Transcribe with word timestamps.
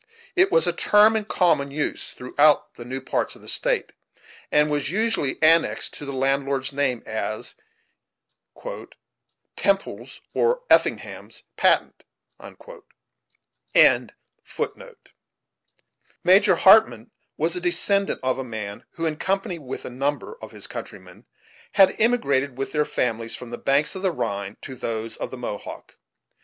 It 0.35 0.51
was 0.51 0.65
a 0.65 0.73
term 0.73 1.15
in 1.15 1.25
common 1.25 1.69
use 1.69 2.13
throughout 2.13 2.73
the 2.73 2.83
new 2.85 3.01
parts 3.01 3.35
of 3.35 3.43
the 3.43 3.47
State; 3.47 3.91
and 4.51 4.71
was 4.71 4.89
usually 4.89 5.37
annexed 5.43 5.93
to 5.93 6.05
the 6.05 6.11
landlord's 6.11 6.73
name, 6.73 7.03
as 7.05 7.53
"Temple's 9.55 10.21
or 10.33 10.61
Effingham's 10.71 11.43
Patent." 11.55 12.03
Major 16.23 16.55
Hartmann 16.55 17.11
was 17.37 17.55
a 17.55 17.61
descendant 17.61 18.19
of 18.23 18.39
a 18.39 18.43
man 18.43 18.83
who, 18.93 19.05
in 19.05 19.17
company 19.17 19.59
with 19.59 19.85
a 19.85 19.89
number 19.91 20.35
of 20.41 20.49
his 20.49 20.65
countrymen, 20.65 21.27
had 21.73 21.95
emigrated 21.99 22.57
with 22.57 22.71
their 22.71 22.85
families 22.85 23.35
from 23.35 23.51
the 23.51 23.57
banks 23.59 23.93
of 23.93 24.01
the 24.01 24.11
Rhine 24.11 24.57
to 24.63 24.75
those 24.75 25.15
of 25.17 25.29
the 25.29 25.37
Mohawk. 25.37 25.93